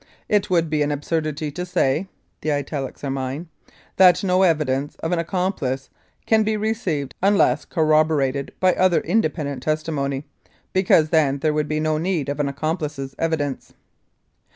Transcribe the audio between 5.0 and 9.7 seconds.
an accomplice can be received unless corroborated by other independent